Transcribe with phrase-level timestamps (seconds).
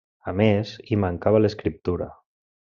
[0.29, 2.11] A més, hi mancava l'escriptura.